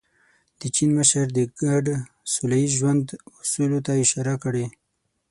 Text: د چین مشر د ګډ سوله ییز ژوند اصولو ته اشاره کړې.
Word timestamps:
د 0.59 0.61
چین 0.75 0.89
مشر 0.97 1.25
د 1.37 1.39
ګډ 1.61 1.85
سوله 2.33 2.55
ییز 2.61 2.71
ژوند 2.79 3.05
اصولو 3.41 3.79
ته 3.85 3.91
اشاره 4.03 4.35
کړې. 4.43 4.65